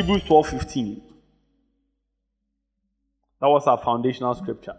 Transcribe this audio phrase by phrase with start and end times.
[0.00, 1.02] Hebrews 12 15.
[3.38, 4.72] That was our foundational scripture.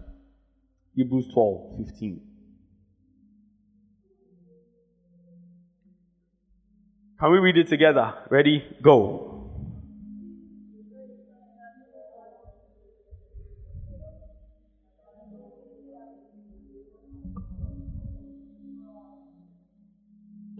[0.95, 2.21] Hebrews 12 15.
[7.19, 8.15] Can we read it together?
[8.31, 8.63] Ready?
[8.81, 9.27] Go.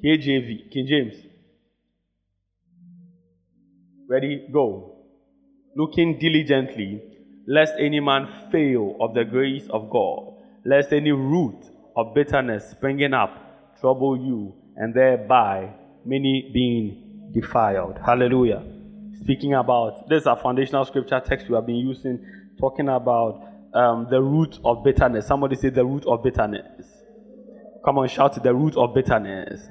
[0.05, 1.30] KJV, King James.
[4.11, 4.45] Ready?
[4.51, 4.97] Go.
[5.73, 7.01] Looking diligently,
[7.47, 10.33] lest any man fail of the grace of God,
[10.65, 11.55] lest any root
[11.95, 17.99] of bitterness springing up trouble you, and thereby many being defiled.
[18.05, 18.61] Hallelujah.
[19.21, 22.19] Speaking about this is a foundational scripture text we have been using,
[22.59, 25.25] talking about um, the root of bitterness.
[25.25, 26.85] Somebody say the root of bitterness.
[27.85, 29.69] Come on, shout the root of bitterness.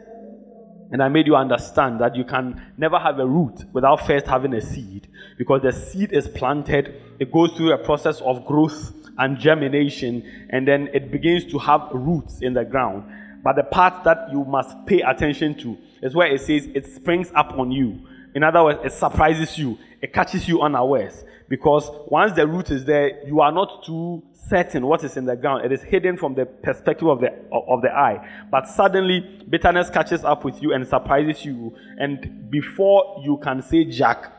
[0.90, 4.54] And I made you understand that you can never have a root without first having
[4.54, 5.08] a seed.
[5.38, 10.66] Because the seed is planted, it goes through a process of growth and germination, and
[10.66, 13.04] then it begins to have roots in the ground.
[13.44, 17.30] But the part that you must pay attention to is where it says it springs
[17.34, 18.00] up on you.
[18.34, 21.24] In other words, it surprises you, it catches you unawares.
[21.50, 25.34] Because once the root is there, you are not too certain what is in the
[25.34, 25.64] ground.
[25.64, 28.46] It is hidden from the perspective of the of the eye.
[28.52, 31.76] But suddenly bitterness catches up with you and surprises you.
[31.98, 34.32] And before you can say Jack,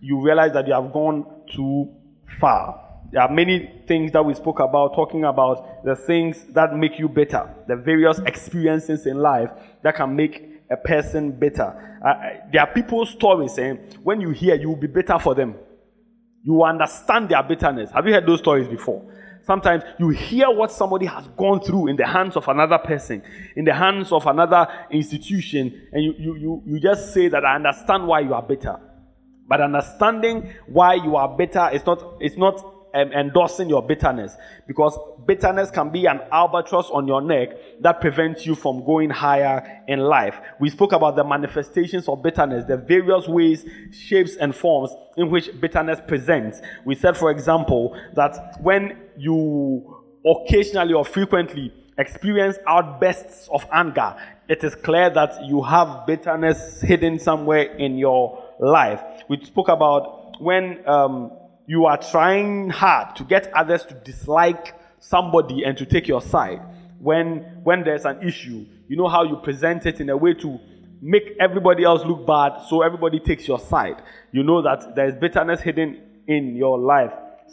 [0.00, 1.92] you realize that you have gone too
[2.40, 2.80] far.
[3.12, 7.10] There are many things that we spoke about, talking about the things that make you
[7.10, 9.50] better, the various experiences in life
[9.82, 12.00] that can make a person better.
[12.02, 15.54] Uh, there are people's stories saying when you hear, you will be better for them.
[16.44, 17.90] You understand their bitterness.
[17.90, 19.02] Have you heard those stories before?
[19.46, 23.22] Sometimes you hear what somebody has gone through in the hands of another person,
[23.56, 27.56] in the hands of another institution, and you, you, you, you just say that I
[27.56, 28.78] understand why you are better.
[29.46, 35.70] But understanding why you are better is not, it's not endorsing your bitterness because bitterness
[35.70, 37.50] can be an albatross on your neck
[37.80, 40.36] that prevents you from going higher in life.
[40.60, 45.50] We spoke about the manifestations of bitterness, the various ways, shapes, and forms in which
[45.60, 46.60] bitterness presents.
[46.84, 54.16] We said, for example, that when you occasionally or frequently experience outbursts of anger,
[54.48, 59.02] it is clear that you have bitterness hidden somewhere in your life.
[59.28, 61.32] We spoke about when um,
[61.66, 66.60] you are trying hard to get others to dislike somebody and to take your side.
[66.98, 70.58] When when there's an issue, you know how you present it in a way to
[71.00, 74.02] make everybody else look bad so everybody takes your side.
[74.32, 77.12] You know that there is bitterness hidden in your life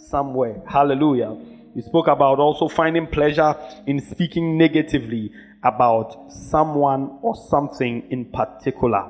[0.09, 0.61] somewhere.
[0.67, 1.37] Hallelujah.
[1.73, 3.55] You spoke about also finding pleasure
[3.87, 5.31] in speaking negatively
[5.63, 9.09] about someone or something in particular.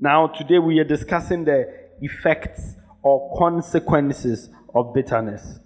[0.00, 5.60] Now, today we are discussing the effects or consequences of bitterness.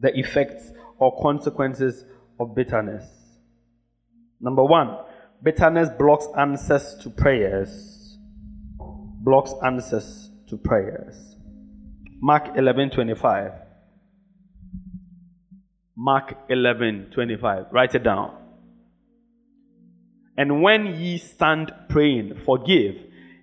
[0.00, 2.04] The effects or consequences
[2.38, 3.04] of bitterness.
[4.40, 4.98] Number one,
[5.42, 8.18] bitterness blocks answers to prayers.
[8.78, 11.16] Blocks answers to prayers.
[12.20, 13.52] Mark 11 25.
[15.96, 17.66] Mark 11 25.
[17.72, 18.36] Write it down.
[20.36, 22.96] And when ye stand praying, forgive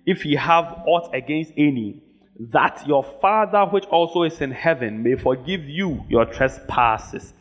[0.06, 2.02] if ye have aught against any
[2.48, 7.34] that your Father which also is in heaven may forgive you your trespasses.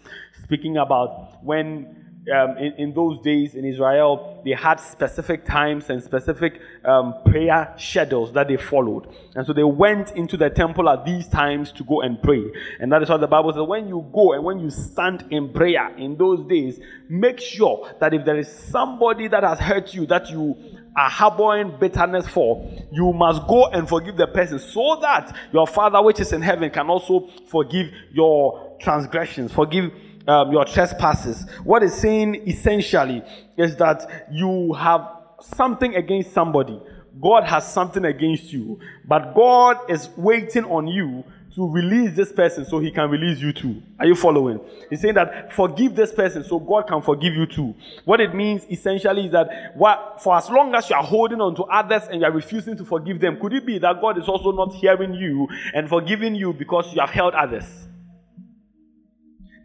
[0.43, 1.95] Speaking about when
[2.35, 7.73] um, in, in, those days in Israel, they had specific times and specific um, prayer
[7.77, 9.07] schedules that they followed.
[9.35, 12.43] And so they went into the temple at these times to go and pray.
[12.79, 15.53] And that is what the Bible says when you go and when you stand in
[15.53, 20.05] prayer in those days, make sure that if there is somebody that has hurt you,
[20.07, 20.55] that you
[20.95, 26.01] are harboring bitterness for, you must go and forgive the person so that your Father
[26.01, 29.91] which is in heaven can also forgive your transgressions, forgive
[30.27, 31.45] um, your trespasses.
[31.63, 33.23] What is saying essentially
[33.57, 35.07] is that you have
[35.41, 36.79] something against somebody.
[37.21, 41.23] God has something against you, but God is waiting on you
[41.59, 43.83] to release this person so he can release you too.
[43.99, 44.61] Are you following?
[44.89, 47.75] He's saying that forgive this person so God can forgive you too.
[48.05, 51.55] What it means essentially is that what, for as long as you are holding on
[51.55, 54.29] to others and you are refusing to forgive them, could it be that God is
[54.29, 57.65] also not hearing you and forgiving you because you have held others?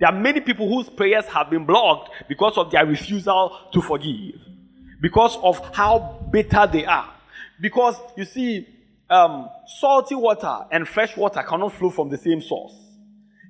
[0.01, 4.41] There are many people whose prayers have been blocked because of their refusal to forgive,
[5.01, 7.15] because of how bitter they are.
[7.61, 8.67] Because you see,
[9.15, 12.75] um, salty water and fresh water cannot flow from the same source.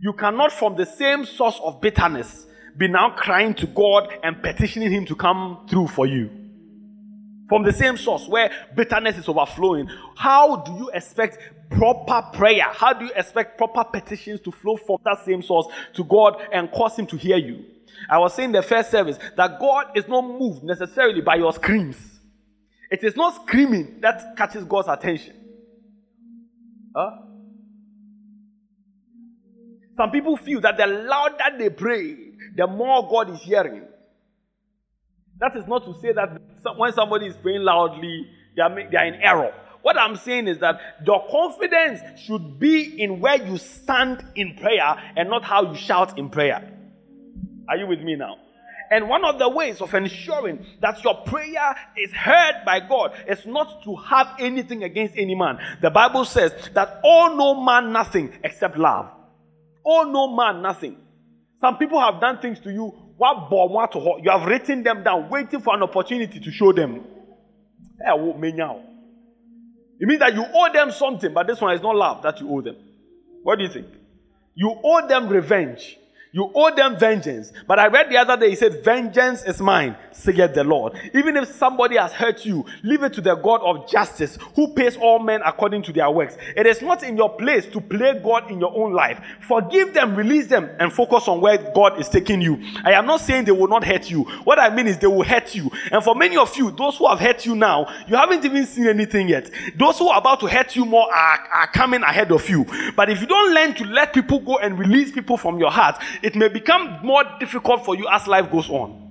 [0.01, 2.47] You cannot, from the same source of bitterness,
[2.77, 6.31] be now crying to God and petitioning Him to come through for you.
[7.49, 11.39] from the same source where bitterness is overflowing, how do you expect
[11.71, 12.65] proper prayer?
[12.71, 16.71] How do you expect proper petitions to flow from that same source to God and
[16.73, 17.65] cause Him to hear you?
[18.09, 21.97] I was saying the first service that God is not moved necessarily by your screams.
[22.91, 25.44] It is not screaming that catches God's attention.
[26.95, 27.11] Huh?
[29.97, 32.17] Some people feel that the louder they pray,
[32.57, 33.83] the more God is hearing.
[35.39, 36.41] That is not to say that
[36.77, 38.27] when somebody is praying loudly,
[38.57, 39.53] they are, they are in error.
[39.83, 44.97] What I'm saying is that your confidence should be in where you stand in prayer
[45.17, 46.73] and not how you shout in prayer.
[47.69, 48.37] Are you with me now?
[48.91, 53.45] And one of the ways of ensuring that your prayer is heard by God is
[53.47, 55.59] not to have anything against any man.
[55.81, 59.11] The Bible says that all no man nothing except love.
[59.85, 60.97] All no man nothing.
[61.61, 62.93] Some people have done things to you.
[63.17, 67.05] What you have written them down, waiting for an opportunity to show them.
[68.05, 68.13] Eh,
[70.01, 72.51] it means that you owe them something, but this one is not love that you
[72.51, 72.77] owe them.
[73.43, 73.87] What do you think?
[74.55, 75.99] You owe them revenge.
[76.35, 77.53] You owe them vengeance.
[77.69, 80.95] But I read the other day, he said, Vengeance is mine, saith the Lord.
[81.15, 84.97] Even if somebody has hurt you, leave it to the God of justice, who pays
[84.97, 86.37] all men according to their works.
[86.57, 89.21] It is not in your place to play God in your own life.
[89.47, 92.61] Forgive them, release them, and focus on where God is taking you.
[92.85, 94.25] I am not saying they will not hurt you.
[94.43, 95.71] What I mean is they will hurt you.
[95.93, 98.89] And for many of you, those who have hurt you now, you haven't even seen
[98.89, 99.53] anything yet.
[99.77, 102.67] Those who are about to hurt you more are, are coming ahead of you.
[102.97, 106.03] But if you don't learn to let people go and release people from your heart,
[106.25, 109.03] it may become more difficult for you as life goes on.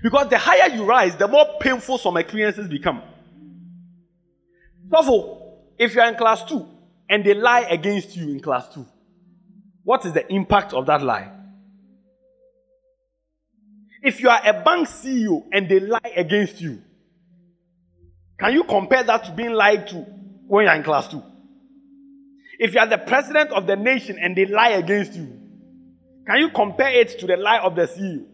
[0.00, 3.02] Because the higher you rise, the more painful some experiences become.
[4.92, 6.68] So, if you are in class two
[7.10, 8.86] and they lie against you in class two,
[9.82, 11.32] what is the impact of that lie?
[14.02, 16.80] If you are a bank CEO and they lie against you,
[18.38, 19.96] can you compare that to being lied to
[20.46, 21.22] when you're in class two?
[22.60, 25.41] If you are the president of the nation and they lie against you,
[26.26, 28.24] can you compare it to the lie of the CEO?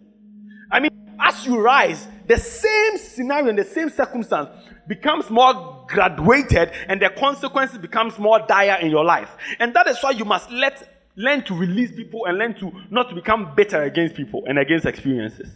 [0.70, 0.90] I mean,
[1.20, 4.50] as you rise, the same scenario and the same circumstance
[4.86, 9.36] becomes more graduated and the consequences becomes more dire in your life.
[9.58, 13.14] And that is why you must let learn to release people and learn to not
[13.14, 15.50] become bitter against people and against experiences.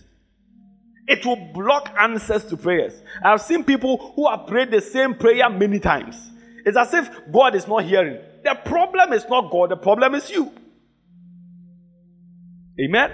[1.06, 3.00] It will block answers to prayers.
[3.24, 6.30] I've seen people who have prayed the same prayer many times.
[6.64, 8.18] It's as if God is not hearing.
[8.44, 10.52] The problem is not God, the problem is you.
[12.80, 13.10] Amen.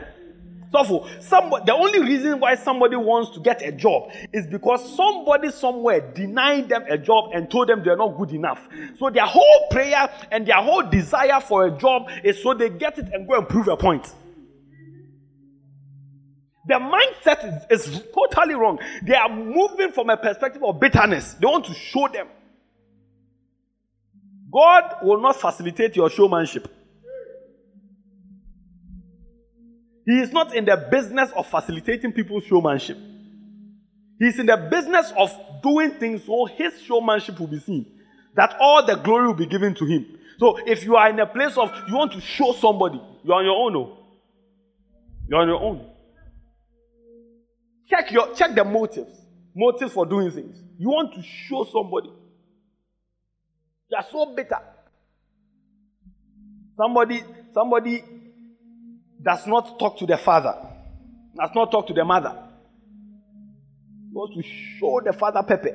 [0.71, 5.51] So, somebody, the only reason why somebody wants to get a job is because somebody
[5.51, 8.69] somewhere denied them a job and told them they're not good enough.
[8.99, 12.99] So, their whole prayer and their whole desire for a job is so they get
[12.99, 14.13] it and go and prove a point.
[16.67, 18.79] Their mindset is, is totally wrong.
[19.03, 21.33] They are moving from a perspective of bitterness.
[21.33, 22.27] They want to show them.
[24.53, 26.78] God will not facilitate your showmanship.
[30.09, 32.97] He is not in the business of facilitating people's showmanship.
[34.19, 35.31] He's in the business of
[35.63, 37.85] doing things so his showmanship will be seen,
[38.35, 40.07] that all the glory will be given to him.
[40.39, 43.45] So if you are in a place of you want to show somebody, you're on
[43.45, 43.77] your own.
[43.77, 43.99] Oh.
[45.29, 45.91] You're on your own.
[47.91, 49.13] Check your check the motives.
[49.55, 50.57] Motives for doing things.
[50.79, 52.09] You want to show somebody.
[53.91, 54.61] You are so bitter.
[56.79, 58.03] Somebody, somebody
[59.23, 60.55] does not talk to the father,
[61.37, 62.35] does not talk to the mother.
[64.09, 64.43] He wants to
[64.79, 65.71] show the father Pepe.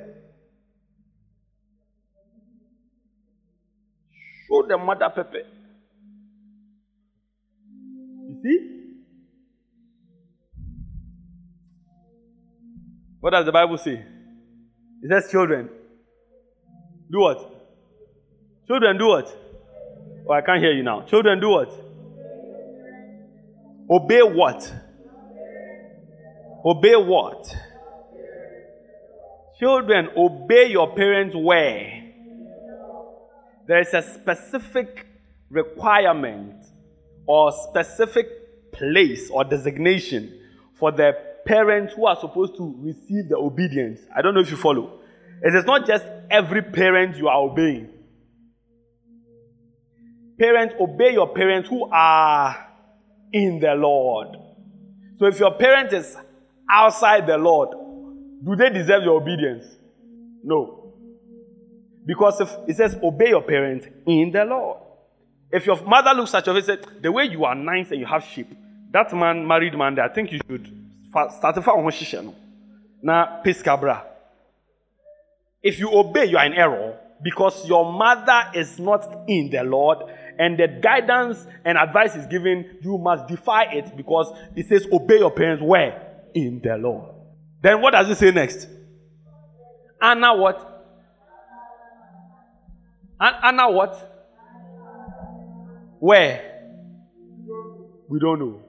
[4.48, 5.40] Show the mother Pepe.
[8.28, 8.70] You see?
[13.20, 14.04] What does the Bible say?
[15.02, 15.70] It says, children,
[17.12, 17.38] do what?
[18.68, 19.28] Children, do what?
[20.28, 21.02] Oh, I can't hear you now.
[21.04, 21.83] Children, do what?
[23.90, 24.74] Obey what?
[26.66, 27.56] Obey what?
[29.60, 32.04] Children, obey your parents where?
[33.68, 35.06] There is a specific
[35.50, 36.66] requirement
[37.26, 40.40] or specific place or designation
[40.80, 41.14] for the
[41.46, 44.00] parents who are supposed to receive the obedience.
[44.16, 45.00] I don't know if you follow.
[45.42, 47.90] It is not just every parent you are obeying.
[50.40, 52.73] Parents, obey your parents who are
[53.34, 54.38] in the Lord.
[55.20, 56.16] So if your parent is
[56.70, 57.70] outside the Lord,
[58.46, 59.66] do they deserve your obedience?
[60.44, 60.94] No.
[62.06, 64.80] Because if it says obey your parents in the Lord.
[65.52, 68.06] If your mother looks at you and says, the way you are nice and you
[68.06, 68.48] have sheep,
[68.92, 70.68] that man, married man, I think you should
[71.10, 72.34] start a on
[73.02, 74.04] Now, Piscabra.
[75.62, 80.00] If you obey, you are in error because your mother is not in the Lord
[80.40, 85.20] and the guidance and advice is given, you must defy it because it says, Obey
[85.20, 86.22] your parents where?
[86.34, 87.14] In the Lord.
[87.62, 88.68] Then what does it say next?
[90.02, 90.70] Anna what?
[93.20, 94.10] Anna what?
[96.00, 96.50] Where?
[98.10, 98.62] We don't know.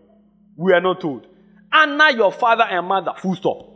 [0.56, 1.26] We are not told.
[1.72, 3.12] Honor your father and mother.
[3.18, 3.70] Full stop.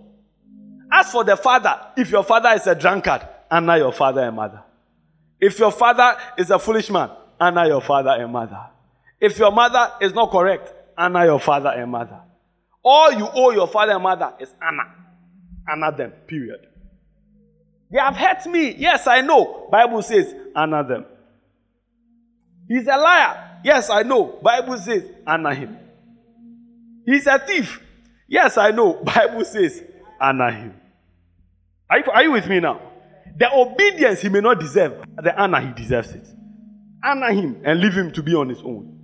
[0.91, 4.63] As for the father, if your father is a drunkard, honor your father and mother.
[5.41, 8.61] If your father is a foolish man, honor your father and mother.
[9.21, 12.21] If your mother is not correct, honor your father and mother.
[12.85, 14.95] All you owe your father and mother is honor.
[15.71, 16.67] Honor them, period.
[17.91, 18.75] They have hurt me.
[18.77, 19.69] Yes, I know.
[19.71, 21.05] Bible says, honor them.
[22.69, 23.61] He's a liar.
[23.65, 24.39] Yes, I know.
[24.43, 25.79] Bible says, honor him.
[27.07, 27.83] He's a thief.
[28.29, 28.93] Yes, I know.
[29.05, 29.83] Bible says,
[30.21, 30.75] honor him.
[31.91, 32.81] Are you, are you with me now?
[33.37, 36.27] The obedience he may not deserve, the honor he deserves it.
[37.05, 38.99] Honor him and leave him to be on his own.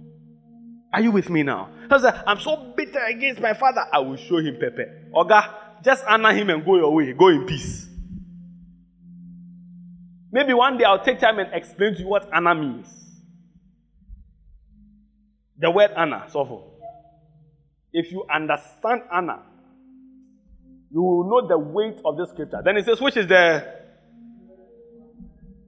[0.93, 1.71] Are you with me now?
[1.91, 3.85] Said, uh, I'm so bitter against my father.
[3.93, 4.85] I will show him Pepe.
[5.13, 7.13] Oga, just honor him and go your way.
[7.13, 7.89] Go in peace.
[10.33, 12.89] Maybe one day I'll take time and explain to you what honor means.
[15.59, 16.65] The word honor, so forth.
[17.93, 19.43] If you understand honor,
[20.91, 22.61] you will know the weight of this scripture.
[22.65, 23.65] Then it says, which is the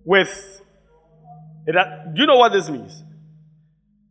[0.05, 0.63] with.
[1.67, 3.03] Do you know what this means?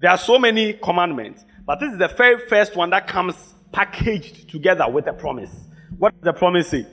[0.02, 3.36] There are so many commandments, but this is the very first one that comes
[3.72, 5.52] packaged together with a promise.
[5.98, 6.86] What does the promise say?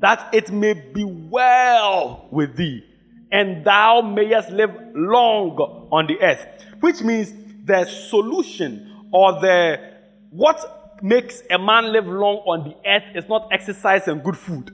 [0.00, 2.84] That it may be well with thee,
[3.30, 5.56] and thou mayest live long
[5.90, 6.44] on the earth.
[6.80, 7.32] Which means
[7.64, 9.96] the solution or the
[10.30, 14.70] what makes a man live long on the earth is not exercise and good food.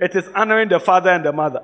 [0.00, 1.62] It is honoring the father and the mother.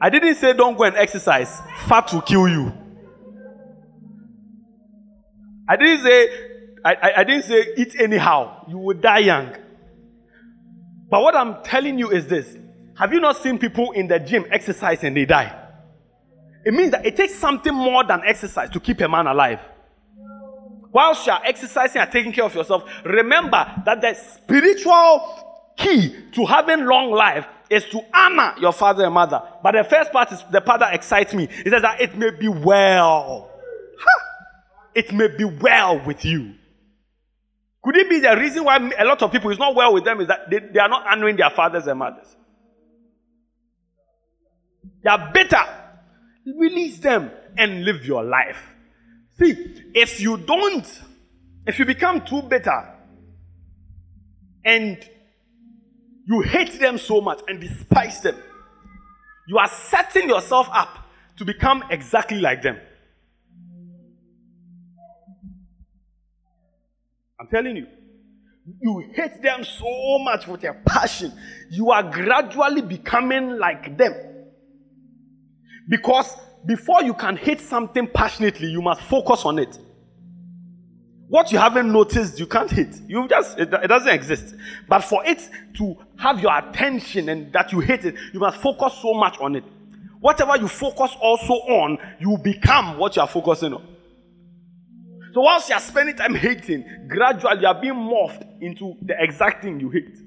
[0.00, 1.60] I didn't say don't go and exercise.
[1.86, 2.72] Fat will kill you.
[5.68, 6.28] I didn't say
[6.84, 8.64] I, I, I, didn't say eat anyhow.
[8.68, 9.54] You will die young.
[11.10, 12.56] But what I'm telling you is this.
[12.96, 15.56] Have you not seen people in the gym exercise and they die?
[16.64, 19.60] It means that it takes something more than exercise to keep a man alive.
[20.92, 26.44] Whilst you are exercising and taking care of yourself, remember that the spiritual key to
[26.44, 29.40] having long life is to honor your father and mother.
[29.62, 31.44] But the first part is the part that excites me.
[31.44, 33.48] It says that it may be well.
[34.92, 36.54] It may be well with you.
[37.82, 40.20] Could it be the reason why a lot of people is not well with them
[40.20, 42.26] is that they, they are not honoring their fathers and mothers?
[45.02, 45.64] They are bitter.
[46.44, 48.60] Release them and live your life.
[49.38, 50.86] See, if you don't,
[51.66, 52.94] if you become too bitter
[54.64, 54.98] and
[56.30, 58.36] you hate them so much and despise them,
[59.48, 62.78] you are setting yourself up to become exactly like them.
[67.40, 67.86] I'm telling you.
[68.80, 71.32] You hate them so much with a passion.
[71.70, 74.14] You are gradually becoming like them.
[75.88, 79.76] Because before you can hate something passionately, you must focus on it.
[81.30, 83.00] What you haven't noticed, you can't hate.
[83.06, 84.56] You just it, it, doesn't exist.
[84.88, 88.98] But for it to have your attention and that you hate it, you must focus
[89.00, 89.62] so much on it.
[90.18, 93.86] Whatever you focus also on, you become what you are focusing on.
[95.32, 99.62] So whilst you are spending time hating, gradually you are being morphed into the exact
[99.62, 100.18] thing you hate.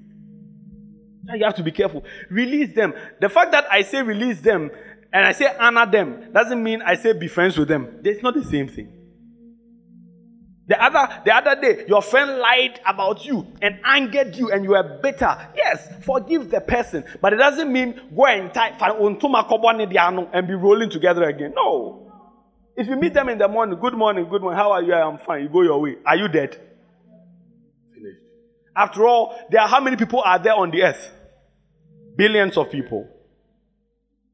[1.35, 2.05] You have to be careful.
[2.29, 2.93] Release them.
[3.19, 4.71] The fact that I say release them
[5.11, 7.99] and I say honor them doesn't mean I say be friends with them.
[8.05, 9.02] It's not the same thing.
[10.65, 14.69] The other, the other day, your friend lied about you and angered you, and you
[14.71, 15.49] were bitter.
[15.55, 21.23] Yes, forgive the person, but it doesn't mean go and tie and be rolling together
[21.23, 21.53] again.
[21.53, 21.99] No.
[22.77, 24.93] If you meet them in the morning, good morning, good morning, how are you?
[24.93, 25.43] I'm fine.
[25.43, 25.97] You go your way.
[26.05, 26.57] Are you dead?
[27.93, 28.21] Finished.
[28.75, 31.11] After all, there are how many people are there on the earth?
[32.15, 33.07] Billions of people.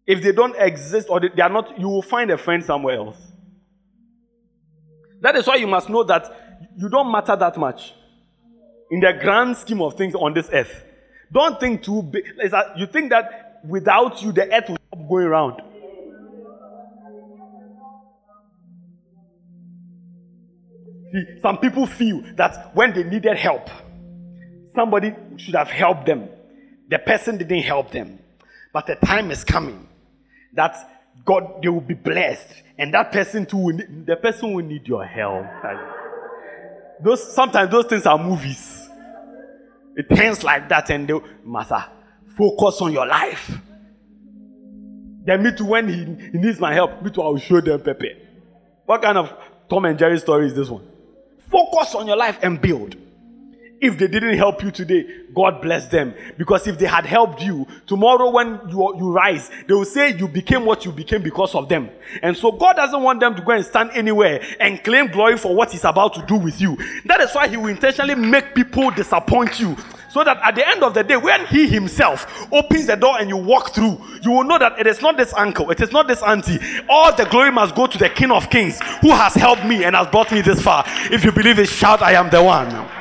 [0.06, 3.18] If they don't exist or they are not, you will find a friend somewhere else.
[5.22, 6.26] That is why you must know that
[6.78, 7.94] you don't matter that much
[8.92, 10.84] in the grand scheme of things on this earth.
[11.32, 12.26] Don't think too big.
[12.78, 15.62] You think that without you, the earth will stop going around.
[21.12, 23.70] See, some people feel that when they needed help,
[24.76, 26.30] somebody should have helped them.
[26.90, 28.20] The person didn't help them.
[28.74, 29.88] But the time is coming
[30.54, 30.99] that
[31.30, 32.48] God, they will be blessed.
[32.80, 35.46] And that person too, will the person will need your help.
[37.04, 38.90] Those sometimes those things are movies.
[39.96, 41.14] It turns like that, and they,
[41.46, 41.86] Master,
[42.36, 43.52] focus on your life.
[45.24, 47.80] Then me too, when he, he needs my help, me too, I will show them
[47.80, 48.12] Pepe.
[48.86, 49.32] What kind of
[49.70, 50.88] Tom and Jerry story is this one?
[51.52, 52.96] Focus on your life and build.
[53.82, 56.14] If they didn't help you today, God bless them.
[56.38, 60.28] Because if they had helped you, tomorrow when you, you rise, they will say you
[60.28, 61.90] became what you became because of them.
[62.22, 65.56] And so God doesn't want them to go and stand anywhere and claim glory for
[65.56, 66.78] what He's about to do with you.
[67.06, 69.78] That is why He will intentionally make people disappoint you.
[70.10, 73.30] So that at the end of the day, when He Himself opens the door and
[73.30, 76.08] you walk through, you will know that it is not this uncle, it is not
[76.08, 76.60] this auntie.
[76.90, 79.96] All the glory must go to the King of Kings who has helped me and
[79.96, 80.84] has brought me this far.
[81.12, 82.99] If you believe it, shout, I am the one.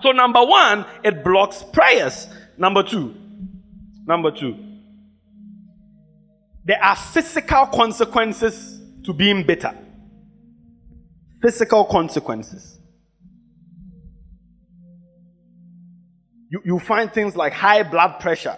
[0.00, 2.28] So, number one, it blocks prayers.
[2.56, 3.14] Number two,
[4.06, 4.56] number two,
[6.64, 9.74] there are physical consequences to being bitter.
[11.40, 12.78] Physical consequences.
[16.50, 18.56] You, you find things like high blood pressure.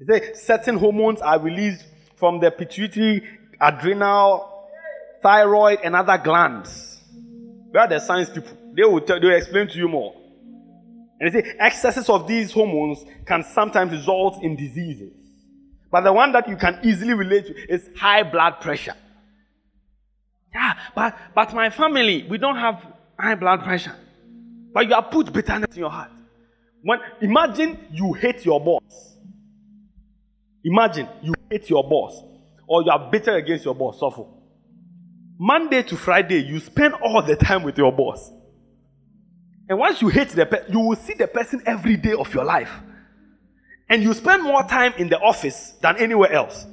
[0.00, 1.84] You say certain hormones are released
[2.16, 3.22] from the pituitary,
[3.60, 4.66] adrenal,
[5.22, 7.00] thyroid, and other glands.
[7.70, 8.57] Where are the science people?
[8.76, 10.14] They will tell, they will explain to you more.
[11.20, 15.12] And they say excesses of these hormones can sometimes result in diseases.
[15.90, 18.94] But the one that you can easily relate to is high blood pressure.
[20.54, 22.84] Yeah, but but my family, we don't have
[23.18, 23.94] high blood pressure.
[24.72, 26.10] But you have put bitterness in your heart.
[26.82, 29.16] When imagine you hate your boss.
[30.64, 32.22] Imagine you hate your boss,
[32.66, 33.98] or you are bitter against your boss.
[33.98, 34.24] Suffer.
[35.38, 38.30] Monday to Friday, you spend all the time with your boss.
[39.68, 42.44] And once you hate the person, you will see the person every day of your
[42.44, 42.70] life.
[43.88, 46.66] And you spend more time in the office than anywhere else.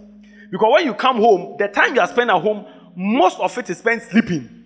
[0.52, 2.66] Because when you come home, the time you are spending at home,
[2.96, 4.66] most of it is spent sleeping.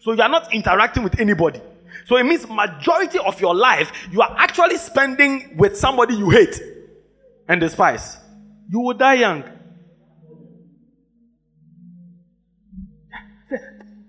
[0.00, 1.60] So you are not interacting with anybody.
[2.06, 6.60] So it means majority of your life you are actually spending with somebody you hate
[7.48, 8.16] and despise.
[8.68, 9.44] You will die young.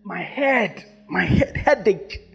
[0.03, 2.32] My head, my head headache.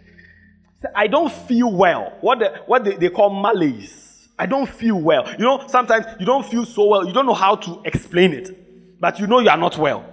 [0.95, 2.17] I don't feel well.
[2.21, 4.29] What, the, what they, they call malaise.
[4.37, 5.29] I don't feel well.
[5.31, 7.05] You know, sometimes you don't feel so well.
[7.05, 8.99] You don't know how to explain it.
[8.99, 10.05] But you know you are not well.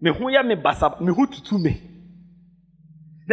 [0.00, 0.14] Then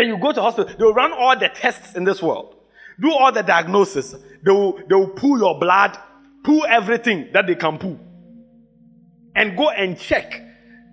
[0.07, 0.73] you go to hospital.
[0.75, 2.55] They will run all the tests in this world.
[2.99, 4.15] Do all the diagnosis.
[4.43, 5.97] They will, they will pull your blood,
[6.43, 7.99] pull everything that they can pull.
[9.35, 10.41] And go and check.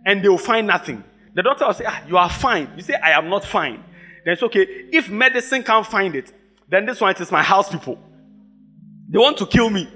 [0.04, 1.02] And they will find nothing.
[1.34, 2.70] The doctor will say, ah, you are fine.
[2.76, 3.82] You say, I am not fine
[4.26, 4.66] then it's okay.
[4.92, 6.32] If medicine can't find it,
[6.68, 7.96] then this one it is my house people.
[9.08, 9.88] They want to kill me.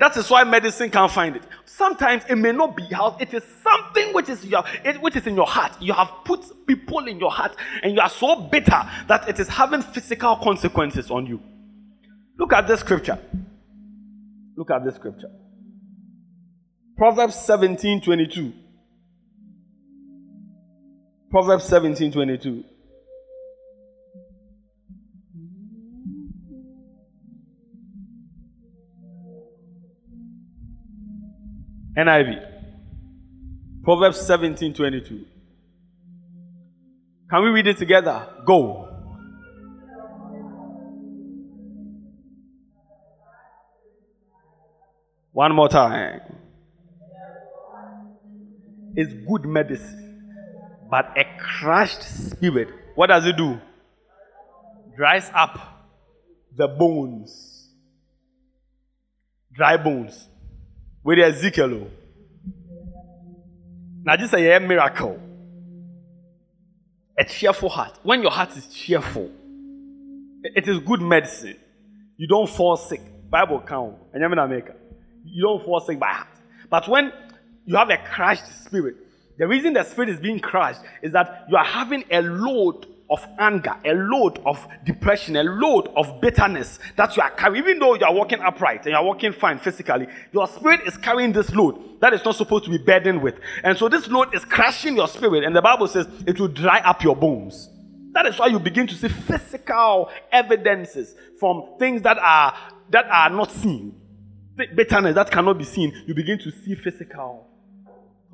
[0.00, 1.42] That is why medicine can't find it.
[1.66, 5.26] Sometimes it may not be house, it is something which is your it, which is
[5.26, 5.72] in your heart.
[5.82, 9.48] You have put people in your heart, and you are so bitter that it is
[9.48, 11.38] having physical consequences on you.
[12.38, 13.18] Look at this scripture.
[14.56, 15.30] Look at this scripture.
[16.96, 18.50] Proverbs 17 22.
[21.30, 22.64] Proverbs 17 22.
[31.98, 32.40] NIV.
[33.82, 35.24] Proverbs 17 22.
[37.28, 38.24] Can we read it together?
[38.46, 38.84] Go.
[45.32, 46.20] One more time.
[48.94, 50.32] It's good medicine,
[50.88, 53.60] but a crushed spirit, what does it do?
[54.96, 55.58] Dries up
[56.56, 57.70] the bones.
[59.52, 60.28] Dry bones
[61.02, 61.88] with Ezekiel.
[64.04, 65.20] Now, this is a miracle.
[67.18, 67.98] A cheerful heart.
[68.02, 69.30] When your heart is cheerful,
[70.42, 71.56] it is good medicine.
[72.16, 73.00] You don't fall sick.
[73.28, 73.96] Bible count.
[74.12, 74.74] And in America.
[75.24, 76.28] You don't fall sick by heart.
[76.70, 77.12] But when
[77.64, 78.96] you have a crushed spirit,
[79.38, 83.26] the reason the spirit is being crushed is that you are having a load of
[83.38, 87.64] anger, a load of depression, a load of bitterness that you are carrying.
[87.64, 90.96] Even though you are walking upright and you are walking fine physically, your spirit is
[90.98, 93.36] carrying this load that is not supposed to be burdened with.
[93.64, 95.44] And so this load is crushing your spirit.
[95.44, 97.70] And the Bible says it will dry up your bones.
[98.12, 102.54] That is why you begin to see physical evidences from things that are
[102.90, 103.94] that are not seen.
[104.56, 105.94] Bitterness that cannot be seen.
[106.06, 107.46] You begin to see physical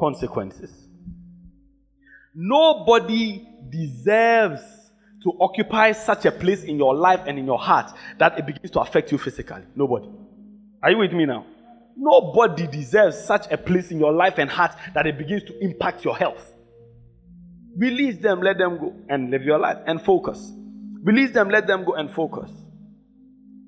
[0.01, 0.71] consequences.
[2.35, 4.63] Nobody deserves
[5.23, 8.71] to occupy such a place in your life and in your heart that it begins
[8.73, 9.63] to affect you physically.
[9.75, 10.09] Nobody.
[10.83, 11.47] Are you with me now?
[11.97, 16.05] Nobody deserves such a place in your life and heart that it begins to impact
[16.05, 16.53] your health.
[17.77, 20.53] Release them, let them go, and live your life and focus.
[21.03, 22.51] Release them, let them go, and focus.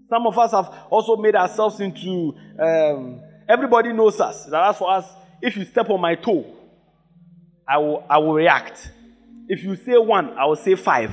[0.09, 2.35] Some of us have also made ourselves into.
[2.59, 4.46] Um, everybody knows us.
[4.46, 5.06] That as for us,
[5.42, 6.46] if you step on my toe,
[7.68, 8.90] I will, I will react.
[9.48, 11.12] If you say one, I will say five.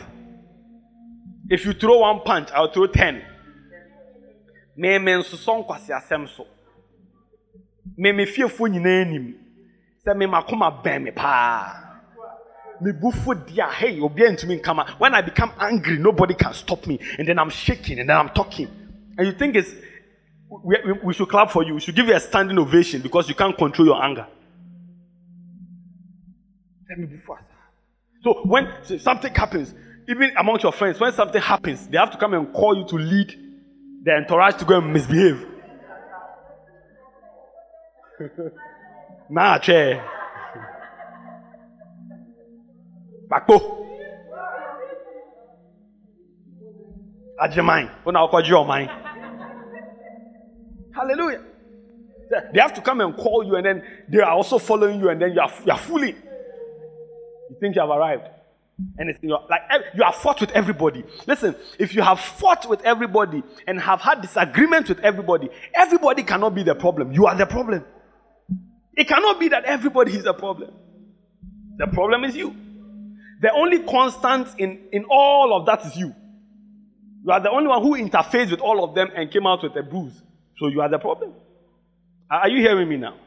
[1.50, 3.22] If you throw one punch, I will throw ten.
[4.76, 6.48] Me me nso so nkwasi asɛm so.
[7.98, 9.36] Me me fiefo nyinaa anim.
[10.06, 12.02] Sɛ me makoma bɛn me paa.
[12.82, 14.90] Me bufu dia hey obi ntumi nkama.
[14.98, 17.00] When I become angry, nobody can stop me.
[17.20, 18.68] And then I'm shaking and then I'm talking.
[19.18, 19.74] And you think it's
[20.50, 21.76] we, we, we should clap for you.
[21.76, 24.26] We should give you a standing ovation because you can't control your anger.
[26.90, 27.40] Let me before.
[28.24, 29.74] So when something happens,
[30.08, 32.96] even among your friends, when something happens, they have to come and call you to
[32.96, 33.38] lead
[34.04, 35.46] the entourage to go and misbehave.
[39.30, 40.10] nah, chair.
[43.30, 43.88] Bakpo.
[47.42, 47.90] Ajimai.
[48.04, 48.42] When I'll call.
[50.96, 51.42] Hallelujah.
[52.54, 55.22] They have to come and call you, and then they are also following you, and
[55.22, 56.16] then you are, you are fooling.
[57.54, 58.28] You think you have arrived.
[58.98, 59.62] And it's like
[59.94, 61.04] you have fought with everybody.
[61.28, 66.56] Listen, if you have fought with everybody and have had disagreement with everybody, everybody cannot
[66.56, 67.12] be the problem.
[67.12, 67.86] You are the problem.
[68.96, 70.72] It cannot be that everybody is the problem.
[71.78, 72.56] The problem is you.
[73.42, 76.14] The only constant in, in all of that is you.
[77.24, 79.76] You are the only one who interfaced with all of them and came out with
[79.76, 80.20] a bruise.
[80.58, 81.34] So you are the problem.
[82.32, 83.18] Are you hearing me now?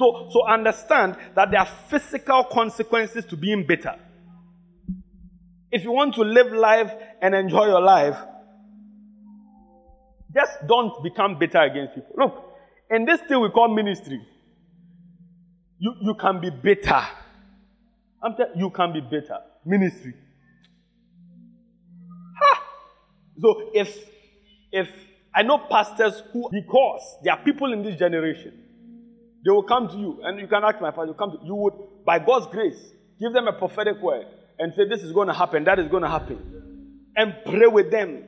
[0.00, 3.96] So, so understand that there are physical consequences to being bitter.
[5.70, 8.16] If you want to live life and enjoy your life,
[10.34, 12.14] just don't become bitter against people.
[12.16, 12.32] Look,
[12.88, 14.26] in this thing we call ministry,
[15.78, 17.02] you, you can be bitter.
[18.22, 19.36] I'm telling you, can be bitter.
[19.66, 20.14] Ministry.
[22.40, 22.62] Ha!
[23.38, 23.94] So if
[24.72, 24.88] if
[25.34, 28.54] I know pastors who, because there are people in this generation,
[29.44, 31.74] they will come to you, and you can ask my father, come to you would,
[32.04, 32.78] by God's grace,
[33.18, 34.26] give them a prophetic word
[34.58, 36.38] and say, This is going to happen, that is going to happen.
[37.16, 38.24] And pray with them.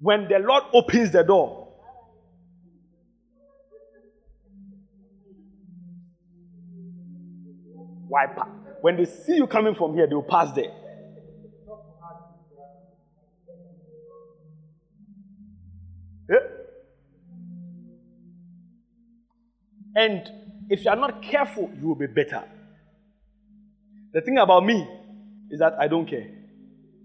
[0.00, 1.68] When the Lord opens the door,
[8.08, 8.26] why?
[8.80, 10.85] When they see you coming from here, they will pass there.
[19.96, 20.30] And
[20.68, 22.44] if you are not careful, you will be better.
[24.12, 24.86] The thing about me
[25.50, 26.28] is that I don't care.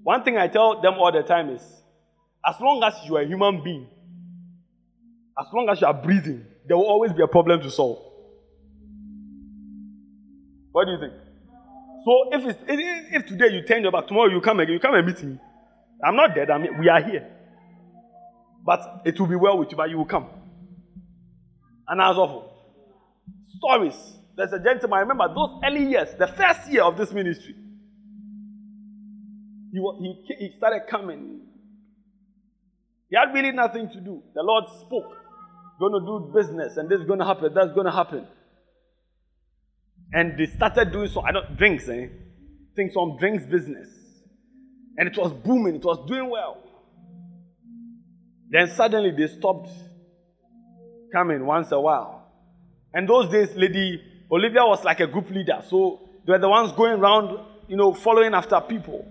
[0.03, 1.61] One thing I tell them all the time is
[2.45, 3.87] as long as you are a human being,
[5.39, 7.99] as long as you are breathing, there will always be a problem to solve.
[10.71, 11.13] What do you think?
[12.03, 12.57] So if,
[13.13, 15.39] if, today you turn your back, tomorrow you come again, you come and meet me.
[16.03, 16.49] I'm not dead.
[16.49, 17.27] I mean, we are here.
[18.65, 20.27] But it will be well with you, but you will come.
[21.87, 22.50] And that's awful.
[23.61, 24.17] Stories.
[24.35, 27.55] There's a gentleman, I remember those early years, the first year of this ministry.
[29.71, 31.41] He, he, he started coming.
[33.09, 34.23] He had really nothing to do.
[34.33, 35.17] The Lord spoke.
[35.79, 38.27] Going to do business, and this is going to happen, that's going to happen.
[40.13, 42.07] And they started doing some, I don't, drinks, eh?
[42.75, 43.87] Think some drinks business.
[44.97, 46.61] And it was booming, it was doing well.
[48.51, 49.69] Then suddenly they stopped
[51.11, 52.20] coming once a while.
[52.93, 54.01] And those days, Lady
[54.31, 55.61] Olivia was like a group leader.
[55.67, 59.05] So they were the ones going around, you know, following after people.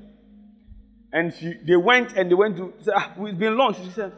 [1.13, 3.75] And she, they went and they went to say, ah, it's been long.
[3.75, 4.13] She said,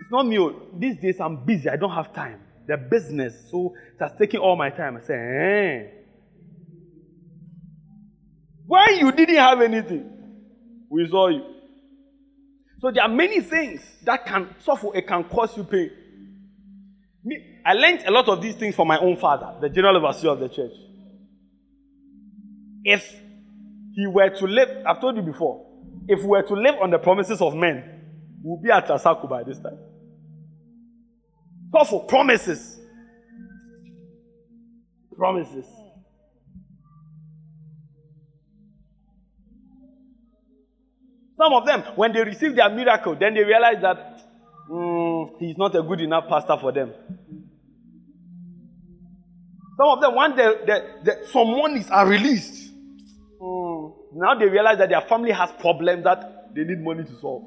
[0.00, 0.38] it's not me.
[0.38, 0.68] Oh.
[0.78, 1.68] These days I'm busy.
[1.68, 2.40] I don't have time.
[2.66, 3.50] The business.
[3.50, 4.96] So that's taking all my time.
[4.96, 5.86] I said, eh.
[8.66, 10.08] When you didn't have anything,
[10.88, 11.44] we saw you.
[12.80, 15.90] So there are many things that can suffer, it can cause you pain.
[17.64, 20.40] I learned a lot of these things from my own father, the general overseer of
[20.40, 20.72] the church.
[22.84, 23.04] If
[23.94, 25.66] he were to live, I've told you before,
[26.08, 27.84] if we were to live on the promises of men,
[28.42, 29.78] we'll be at Asaku by this time.
[31.72, 32.78] Suffer, promises.
[35.16, 35.66] Promises.
[41.36, 44.20] Some of them, when they receive their miracle, then they realize that
[44.70, 46.92] mm, he's not a good enough pastor for them.
[49.80, 52.70] Some of them, when the, the, the, some monies are released,
[53.40, 57.44] mm, now they realize that their family has problems that they need money to solve.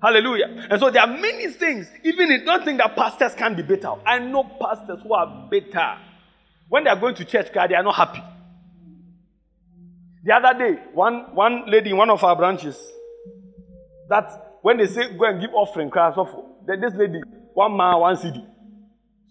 [0.00, 0.68] Hallelujah.
[0.70, 3.90] And so there are many things, even if don't think that pastors can be better.
[4.06, 5.98] I know pastors who are better.
[6.68, 8.22] When they are going to church, they are not happy.
[10.22, 12.76] The other day, one, one lady in one of our branches,
[14.10, 16.28] that when they say go and give offering, class of
[16.68, 17.20] this lady,
[17.52, 18.44] one man, one city,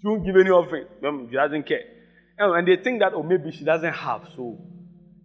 [0.06, 0.86] she won't give any offering.
[1.30, 1.82] She doesn't care.
[2.38, 4.30] And they think that, oh, maybe she doesn't have.
[4.36, 4.60] So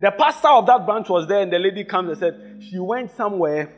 [0.01, 3.15] the pastor of that branch was there, and the lady comes and said, she went
[3.15, 3.71] somewhere.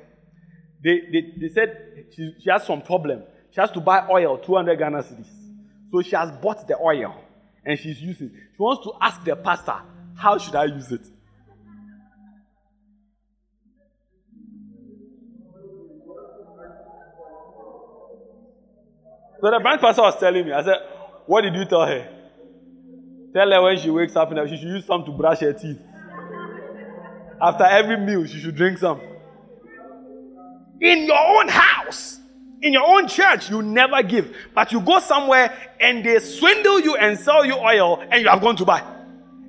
[0.84, 3.24] They, they, they said she, she has some problem.
[3.50, 5.26] She has to buy oil, 200 Ghana cedis.
[5.90, 7.16] So she has bought the oil
[7.64, 8.32] and she's using it.
[8.32, 9.80] She wants to ask the pastor,
[10.14, 11.04] how should I use it?
[19.40, 20.76] So the branch pastor was telling me, I said,
[21.26, 22.08] What did you tell her?
[23.34, 25.80] Tell her when she wakes up, she should use some to brush her teeth.
[27.40, 29.00] After every meal, she should drink some.
[30.80, 32.20] In your own house,
[32.60, 34.34] in your own church, you never give.
[34.54, 38.40] But you go somewhere and they swindle you and sell you oil and you have
[38.40, 38.82] gone to buy.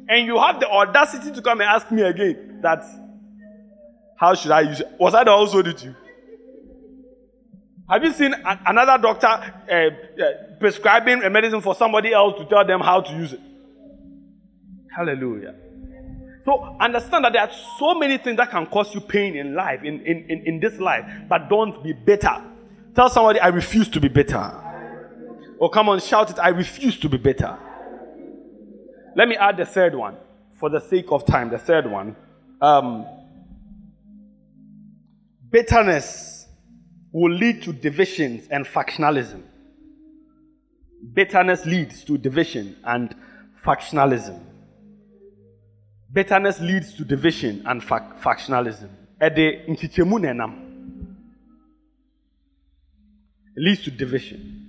[0.10, 2.84] And you have the audacity to come and ask me again that,
[4.16, 4.88] how should I use it?
[5.00, 5.96] Was I the also did you?
[7.94, 12.66] Have you seen another doctor uh, uh, prescribing a medicine for somebody else to tell
[12.66, 13.40] them how to use it?
[14.98, 15.54] Hallelujah.
[16.44, 19.84] So understand that there are so many things that can cause you pain in life,
[19.84, 22.42] in, in, in, in this life, but don't be bitter.
[22.96, 24.52] Tell somebody, I refuse to be bitter.
[25.60, 27.56] Or come on, shout it, I refuse to be bitter.
[29.16, 30.18] Let me add the third one
[30.54, 31.52] for the sake of time.
[31.52, 32.16] The third one.
[32.60, 33.06] Um,
[35.52, 36.43] bitterness
[37.14, 39.44] will lead to divisions and factionalism.
[41.14, 43.16] Bitterness leads to division and
[43.64, 44.42] factionalism.
[46.12, 48.90] Bitterness leads to division and fa- factionalism.
[49.22, 49.68] Ede
[53.56, 54.60] leads to division.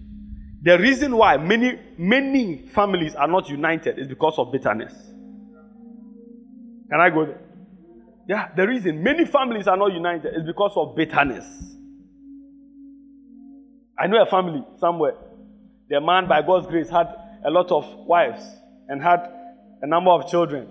[0.62, 4.92] The reason why many many families are not united is because of bitterness.
[6.90, 7.40] Can I go there?
[8.28, 11.73] Yeah, the reason many families are not united is because of bitterness.
[13.98, 15.14] I know a family somewhere.
[15.88, 17.06] The man, by God's grace, had
[17.44, 18.44] a lot of wives
[18.88, 19.30] and had
[19.82, 20.68] a number of children.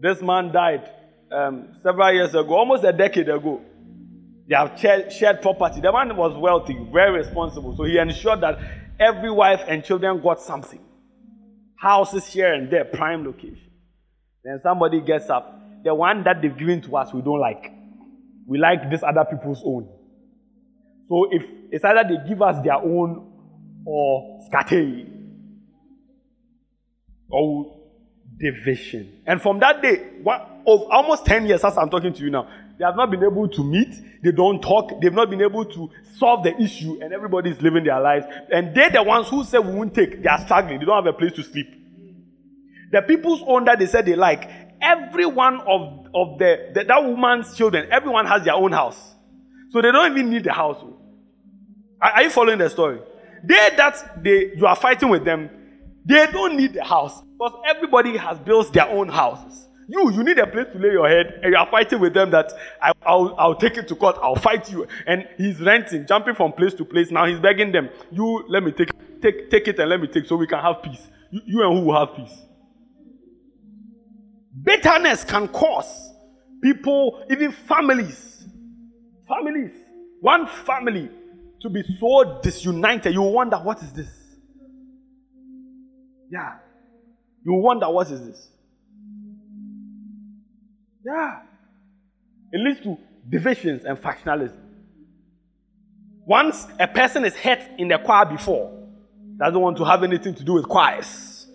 [0.00, 0.90] This man died
[1.30, 3.60] um, several years ago, almost a decade ago.
[4.48, 4.78] They have
[5.12, 5.80] shared property.
[5.80, 7.76] The man was wealthy, very responsible.
[7.76, 8.58] So he ensured that
[9.00, 10.80] every wife and children got something.
[11.76, 13.70] Houses here and there, prime location.
[14.44, 15.60] Then somebody gets up.
[15.84, 17.72] The one that they've given to us, we don't like.
[18.46, 19.88] We like this other people's own.
[21.08, 23.32] So if it's either they give us their own
[23.84, 25.06] or scatter
[27.30, 27.80] or
[28.38, 29.22] division.
[29.26, 32.48] And from that day, what, of almost 10 years as I'm talking to you now,
[32.78, 35.90] they have not been able to meet, they don't talk, they've not been able to
[36.18, 38.26] solve the issue, and everybody is living their lives.
[38.50, 41.14] And they're the ones who said we won't take, they are struggling, they don't have
[41.14, 41.68] a place to sleep.
[42.90, 44.48] The people's own that they said they like,
[44.80, 49.13] every one of, of the, the that woman's children, everyone has their own house.
[49.74, 50.76] So they don't even need the house.
[50.80, 50.96] Oh.
[52.00, 53.00] Are, are you following the story?
[53.42, 55.50] They that they you are fighting with them,
[56.04, 59.66] they don't need the house because everybody has built their own houses.
[59.88, 62.30] You, you need a place to lay your head, and you are fighting with them
[62.30, 64.86] that I, will I'll take it to court, I'll fight you.
[65.08, 67.10] And he's renting, jumping from place to place.
[67.10, 70.26] Now he's begging them, you let me take, take, take it and let me take
[70.26, 71.04] so we can have peace.
[71.32, 72.38] You, you and who will have peace?
[74.62, 76.12] Bitterness can cause
[76.62, 78.33] people, even families,
[79.28, 79.72] Families.
[80.20, 81.10] One family
[81.60, 83.14] to be so disunited.
[83.14, 84.08] You wonder, what is this?
[86.30, 86.56] Yeah.
[87.44, 88.48] You wonder, what is this?
[91.04, 91.40] Yeah.
[92.52, 92.96] It leads to
[93.28, 94.60] divisions and factionalism.
[96.26, 98.72] Once a person is hurt in the choir before,
[99.36, 101.46] doesn't want to have anything to do with choirs.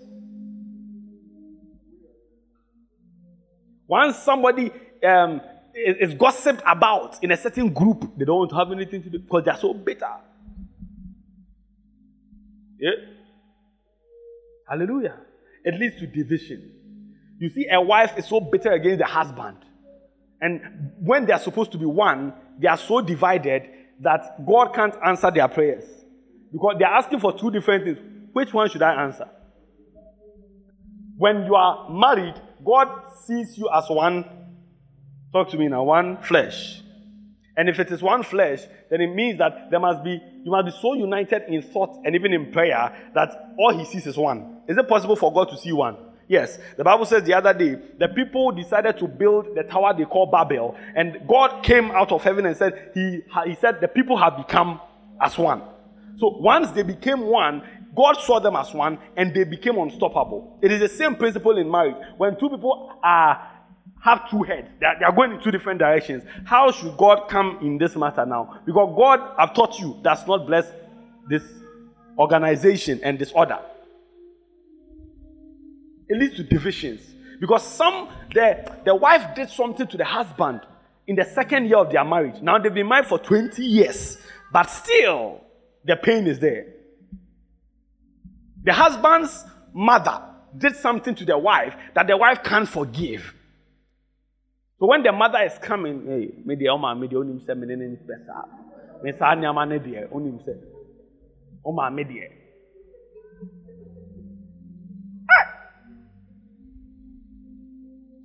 [3.88, 4.72] Once somebody
[5.08, 5.42] um,
[5.74, 9.20] is gossiped about in a certain group, they don't want to have anything to do
[9.20, 10.10] because they are so bitter.
[12.80, 12.92] Yeah.
[14.68, 15.18] Hallelujah.
[15.64, 16.72] It leads to division.
[17.40, 19.58] You see, a wife is so bitter against the husband.
[20.42, 23.64] And when they are supposed to be one, they are so divided
[24.02, 25.84] that God can't answer their prayers.
[26.52, 27.98] Because they are asking for two different things.
[28.34, 29.28] Which one should I answer?
[31.18, 32.88] When you are married, God
[33.26, 34.24] sees you as one
[35.32, 35.84] Talk to me now.
[35.84, 36.82] One flesh.
[37.56, 40.12] And if it is one flesh, then it means that there must be
[40.44, 44.08] you must be so united in thought and even in prayer that all he sees
[44.08, 44.62] is one.
[44.68, 45.98] Is it possible for God to see one?
[46.30, 46.58] Yes.
[46.78, 50.28] The Bible says the other day, the people decided to build the tower they call
[50.28, 54.38] Babel, and God came out of heaven and said, He, he said, the people have
[54.38, 54.80] become
[55.20, 55.62] as one.
[56.20, 57.64] So once they became one,
[57.96, 60.60] God saw them as one and they became unstoppable.
[60.62, 61.96] It is the same principle in marriage.
[62.18, 63.59] When two people are
[64.04, 66.24] have two heads, they are, they are going in two different directions.
[66.46, 68.62] How should God come in this matter now?
[68.66, 70.66] Because God, I've taught you, does not bless
[71.28, 71.44] this
[72.18, 73.60] organization and disorder.
[76.08, 77.02] It leads to divisions.
[77.40, 80.62] Because some, the, the wife did something to the husband
[81.08, 82.42] in the second year of their marriage.
[82.42, 84.18] Now they've been married for 20 years,
[84.52, 85.42] but still
[85.86, 86.68] the pain is there.
[88.64, 90.22] The husband's mother
[90.58, 93.34] did something to the wife that the wife can't forgive.
[94.80, 97.54] So when the mother is coming, hey, me the oma oh, me the onim se
[97.54, 98.48] me ne ne pesa.
[99.04, 100.54] Me sa nyama ne de onim se.
[101.66, 102.28] Oma me de.
[105.30, 105.54] Ah!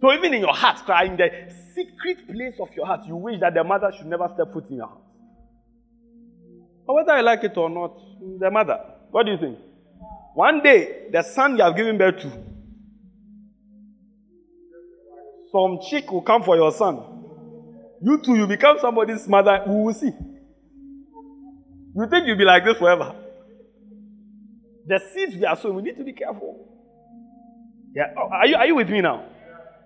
[0.01, 3.55] So even in your heart, crying the secret place of your heart, you wish that
[3.55, 5.03] the mother should never step foot in your house.
[6.87, 7.99] But whether I like it or not,
[8.39, 8.79] the mother.
[9.11, 9.59] What do you think?
[10.35, 12.31] One day, the son you have given birth to,
[15.55, 17.01] some chick will come for your son.
[18.03, 19.63] You too, you become somebody's mother.
[19.65, 20.11] We will see.
[21.97, 23.15] You think you'll be like this forever?
[24.85, 26.69] The seeds we are sowing, we need to be careful.
[27.95, 29.27] Yeah, oh, are you, are you with me now?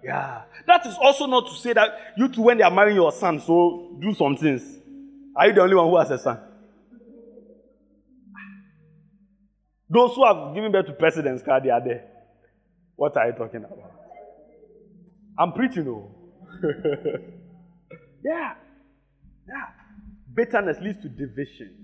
[0.02, 0.42] Yeah.
[0.66, 3.38] That is also not to say that you two, when they are marrying your son,
[3.38, 4.62] so do some things.
[5.36, 6.40] Are you the only one who has a son?
[9.90, 12.04] Those who have given birth to presidents, they are there.
[12.96, 13.97] What are you talking about?
[15.38, 16.10] I'm preaching, oh.
[18.24, 18.54] yeah.
[19.46, 19.66] Yeah.
[20.34, 21.78] Bitterness leads to divisions.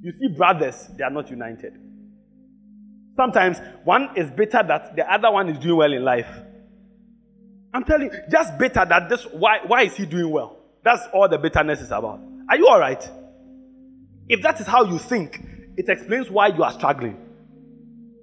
[0.00, 1.74] You see, brothers, they are not united.
[3.16, 6.28] Sometimes one is bitter that the other one is doing well in life.
[7.74, 10.58] I'm telling you, just bitter that this why why is he doing well?
[10.84, 12.20] That's all the bitterness is about.
[12.48, 13.02] Are you all right?
[14.28, 15.40] If that is how you think,
[15.76, 17.16] it explains why you are struggling.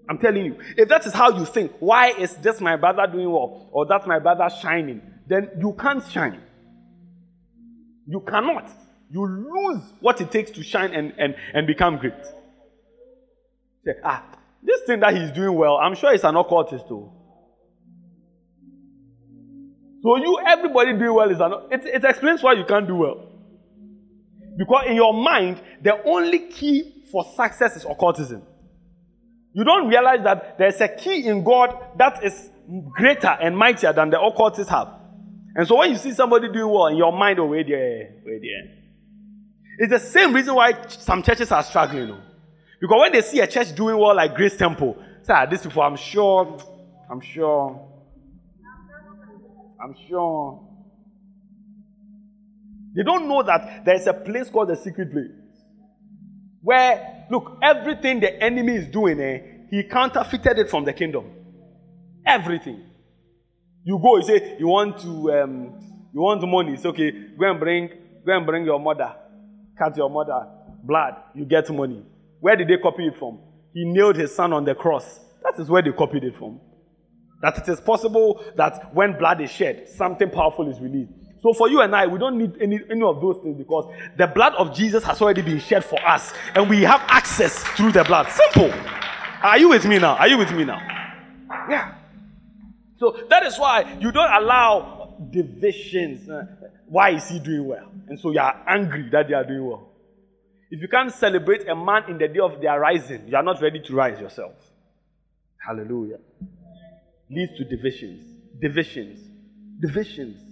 [0.09, 3.29] I'm telling you, if that is how you think, why is this my brother doing
[3.31, 5.01] well or that's my brother shining?
[5.27, 6.41] Then you can't shine.
[8.07, 8.67] You cannot.
[9.11, 12.25] You lose what it takes to shine and, and, and become great.
[13.85, 14.25] Say, ah,
[14.63, 17.11] this thing that he's doing well, I'm sure it's an occultist too.
[20.01, 23.27] So you, everybody doing well is an it, it explains why you can't do well.
[24.57, 28.41] Because in your mind, the only key for success is occultism.
[29.53, 32.51] You don't realize that there's a key in God that is
[32.91, 34.89] greater and mightier than the occultists have.
[35.55, 38.41] And so when you see somebody doing well in your mind, oh, wait there, wait
[38.41, 38.79] there.
[39.79, 42.11] It's the same reason why some churches are struggling.
[42.11, 42.21] Oh.
[42.79, 45.81] Because when they see a church doing well like Grace Temple, say, ah, this people,
[45.81, 46.59] I'm sure,
[47.09, 47.87] I'm sure,
[49.81, 50.65] I'm sure.
[52.95, 55.31] They don't know that there's a place called the secret place.
[56.61, 59.39] Where, look, everything the enemy is doing, eh,
[59.69, 61.25] he counterfeited it from the kingdom.
[62.25, 62.83] Everything.
[63.83, 66.73] You go, you say, you want to, um, you want money.
[66.73, 67.11] It's okay.
[67.39, 67.89] Go and bring,
[68.25, 69.15] go and bring your mother.
[69.77, 70.47] Cut your mother
[70.83, 71.15] blood.
[71.35, 72.03] You get money.
[72.39, 73.39] Where did they copy it from?
[73.73, 75.19] He nailed his son on the cross.
[75.43, 76.59] That is where they copied it from.
[77.41, 81.13] That it is possible that when blood is shed, something powerful is released.
[81.41, 84.27] So for you and I, we don't need any, any of those things because the
[84.27, 88.03] blood of Jesus has already been shed for us and we have access through the
[88.03, 88.27] blood.
[88.29, 88.71] Simple.
[89.41, 90.15] Are you with me now?
[90.17, 90.79] Are you with me now?
[91.69, 91.95] Yeah.
[92.97, 96.29] So that is why you don't allow divisions.
[96.29, 96.45] Uh,
[96.87, 97.89] why is he doing well?
[98.09, 99.89] And so you are angry that they are doing well.
[100.71, 103.61] If you can't celebrate a man in the day of their rising, you are not
[103.61, 104.53] ready to rise yourself.
[105.65, 106.17] Hallelujah.
[107.29, 108.27] Leads to divisions.
[108.59, 109.19] Divisions.
[109.79, 110.48] Divisions.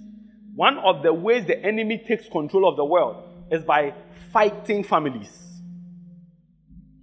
[0.57, 3.93] One of the ways the enemy takes control of the world is by
[4.33, 5.29] fighting families.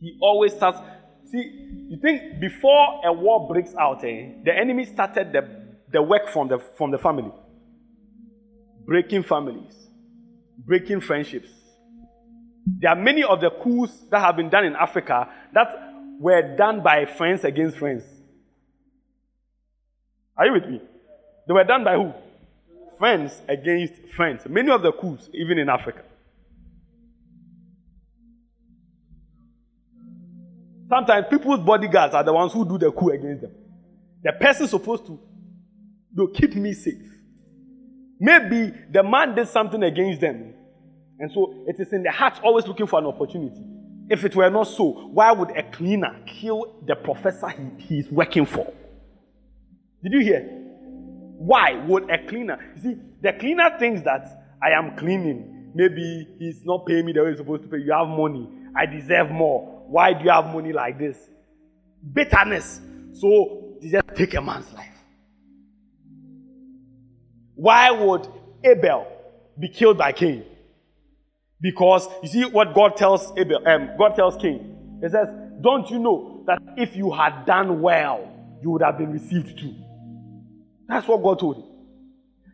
[0.01, 0.81] He always starts.
[1.31, 5.49] See, you think before a war breaks out, eh, the enemy started the,
[5.93, 7.31] the work from the, from the family.
[8.87, 9.73] Breaking families,
[10.59, 11.51] breaking friendships.
[12.81, 15.69] There are many of the coups that have been done in Africa that
[16.19, 18.03] were done by friends against friends.
[20.37, 20.81] Are you with me?
[21.47, 22.24] They were done by who?
[23.05, 24.49] Friends against friends.
[24.49, 26.01] Many of the coups, even in Africa.
[30.89, 33.53] Sometimes people's bodyguards are the ones who do the coup against them.
[34.23, 35.21] The person supposed to
[36.17, 37.11] to keep me safe.
[38.19, 40.55] Maybe the man did something against them.
[41.19, 43.63] And so it is in the heart always looking for an opportunity.
[44.09, 48.11] If it were not so, why would a cleaner kill the professor he, he is
[48.11, 48.73] working for?
[50.03, 50.64] Did you hear?
[51.39, 52.59] Why would a cleaner?
[52.77, 55.73] You see, the cleaner thinks that I am cleaning.
[55.75, 57.79] Maybe he's not paying me the way he's supposed to pay.
[57.79, 58.49] You have money.
[58.77, 59.85] I deserve more.
[59.89, 61.17] Why do you have money like this?
[62.13, 62.81] bitterness.
[63.13, 64.89] So they just take a man's life.
[67.55, 68.27] Why would
[68.65, 69.07] Abel
[69.59, 70.45] be killed by Cain?
[71.61, 74.99] Because you see what God tells Abel, um, God tells Cain.
[75.01, 75.29] He says,
[75.61, 78.29] Don't you know that if you had done well,
[78.61, 79.75] you would have been received too?
[80.89, 81.65] That's what God told him.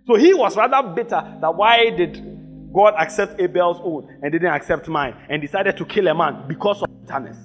[0.06, 2.30] So he was rather bitter that why did
[2.72, 6.82] God accept Abel's own and didn't accept mine and decided to kill a man because
[6.82, 7.36] of bitterness.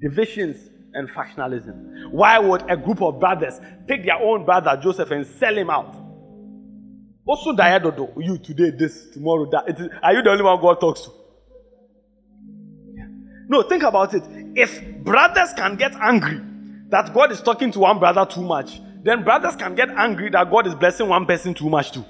[0.00, 0.56] Divisions
[0.94, 2.10] and factionalism.
[2.10, 5.96] Why would a group of brothers take their own brother Joseph and sell him out?
[7.24, 9.48] Also, Diadodo, you today, this, tomorrow,
[10.02, 11.10] are you the only one God talks to?
[13.48, 14.24] No, think about it.
[14.56, 16.40] If brothers can get angry
[16.92, 20.50] that God is talking to one brother too much, then brothers can get angry that
[20.50, 22.04] God is blessing one person too much too.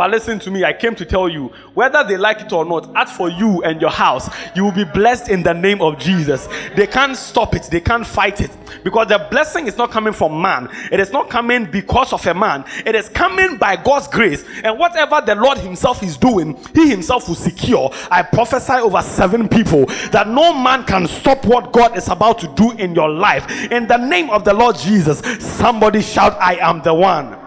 [0.00, 2.90] But listen to me, I came to tell you whether they like it or not,
[2.96, 6.48] as for you and your house, you will be blessed in the name of Jesus.
[6.74, 8.50] They can't stop it, they can't fight it
[8.82, 12.32] because the blessing is not coming from man, it is not coming because of a
[12.32, 14.42] man, it is coming by God's grace.
[14.64, 17.90] And whatever the Lord Himself is doing, He Himself will secure.
[18.10, 22.48] I prophesy over seven people that no man can stop what God is about to
[22.54, 23.70] do in your life.
[23.70, 27.39] In the name of the Lord Jesus, somebody shout, I am the one.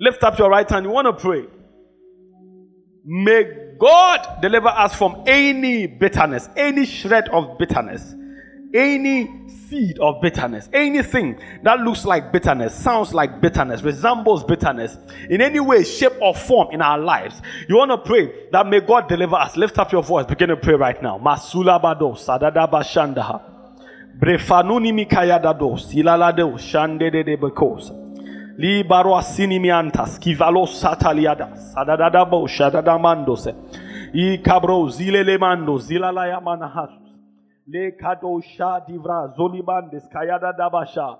[0.00, 0.86] Lift up your right hand.
[0.86, 1.46] You want to pray.
[3.04, 8.14] May God deliver us from any bitterness, any shred of bitterness,
[8.72, 14.96] any seed of bitterness, anything that looks like bitterness, sounds like bitterness, resembles bitterness
[15.28, 17.40] in any way, shape, or form in our lives.
[17.68, 19.56] You want to pray that may God deliver us.
[19.56, 20.26] Lift up your voice.
[20.26, 21.18] Begin to pray right now.
[21.18, 23.42] Masula bado sadada bashandaha.
[24.18, 28.03] Brefanuni mikayadado silalado shande de bekosa.
[28.56, 33.52] Libaro asinimiantas, kivalo sataliadas, adadadabo, shadadamandose,
[34.14, 37.18] i cabro zile le mando, zila la yamanahasus,
[37.66, 41.18] le kado sha divra, zolibandes, kayada dabasha,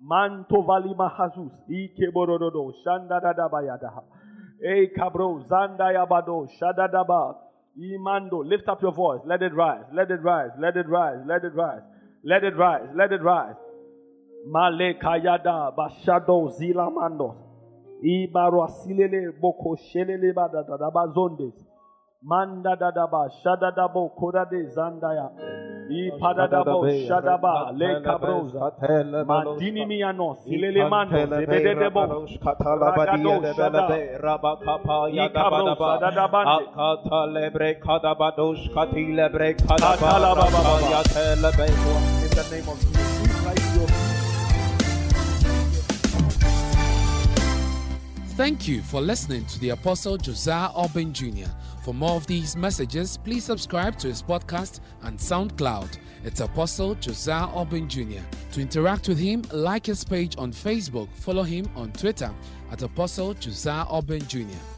[0.00, 4.02] manto valima hazus, i keborododo, shanda dadabayadaha,
[4.60, 7.36] e cabro, zanda yabado, shadadaba,
[7.78, 11.44] imando, lift up your voice, let it rise, let it rise, let it rise, let
[11.44, 11.82] it rise,
[12.24, 13.54] let it rise, let it rise.
[14.46, 17.34] Male kayada bashado zila mando.
[18.02, 21.54] Ibaro asilele boko shelele bada da bazondes.
[22.24, 25.30] Manda da da ba shada da bo koda de zandaya.
[25.90, 28.72] I pada da bo shada ba le kabroza.
[29.24, 32.00] Mandini miano silele mando zebede de bo.
[32.02, 33.86] Ragado shada.
[34.20, 36.66] Rabakapa I kabroza da da bande.
[36.66, 40.90] Akata lebre kadabadosh kati lebre kadaba Katala baba baba.
[40.90, 41.68] yatelebe.
[42.24, 43.01] In the name of Jesus.
[48.42, 51.46] Thank you for listening to the Apostle Josiah Auburn Jr.
[51.84, 55.98] For more of these messages, please subscribe to his podcast and SoundCloud.
[56.24, 58.18] It's Apostle Josiah Auburn Jr.
[58.54, 62.34] To interact with him, like his page on Facebook, follow him on Twitter
[62.72, 64.71] at Apostle Josiah Auburn Jr.